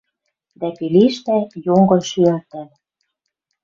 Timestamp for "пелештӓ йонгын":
0.77-2.01